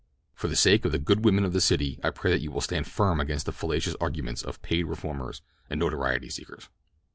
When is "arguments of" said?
4.01-4.59